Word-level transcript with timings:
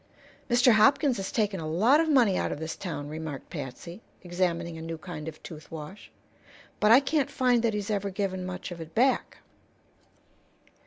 "Mr. 0.49 0.71
Hopkins 0.71 1.17
has 1.17 1.31
taken 1.31 1.59
a 1.59 1.67
lot 1.69 1.99
of 1.99 2.09
money 2.09 2.35
out 2.35 2.51
of 2.51 2.59
this 2.59 2.75
town," 2.75 3.07
remarked 3.07 3.51
Patsy, 3.51 4.01
examining 4.23 4.75
a 4.75 4.81
new 4.81 4.97
kind 4.97 5.27
of 5.27 5.43
tooth 5.43 5.69
wash. 5.69 6.09
"But 6.79 6.91
I 6.91 6.99
can't 6.99 7.29
find 7.29 7.61
that 7.61 7.75
he's 7.75 7.91
ever 7.91 8.09
given 8.09 8.43
much 8.43 8.71
of 8.71 8.81
it 8.81 8.95
back." 8.95 9.41